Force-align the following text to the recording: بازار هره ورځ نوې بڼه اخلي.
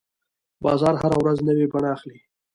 بازار 0.63 0.95
هره 1.01 1.17
ورځ 1.21 1.37
نوې 1.47 1.65
بڼه 1.71 1.89
اخلي. 1.95 2.19